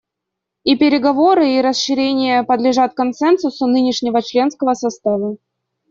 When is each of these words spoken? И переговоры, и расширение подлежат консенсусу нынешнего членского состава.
И 0.63 0.75
переговоры, 0.77 1.51
и 1.51 1.61
расширение 1.61 2.41
подлежат 2.43 2.95
консенсусу 2.95 3.67
нынешнего 3.67 4.23
членского 4.23 4.73
состава. 4.73 5.37